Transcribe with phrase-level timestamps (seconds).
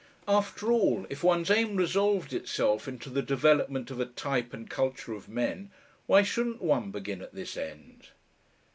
[0.27, 5.13] After all, if one's aim resolved itself into the development of a type and culture
[5.13, 5.69] of men,
[6.07, 8.07] why shouldn't one begin at this end?